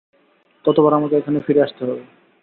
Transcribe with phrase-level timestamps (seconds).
[0.65, 2.03] কতবার আমাকে এখানে ফিরে আসতে হবে?